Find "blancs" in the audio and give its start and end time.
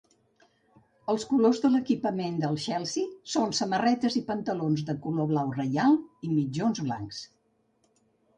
6.89-7.23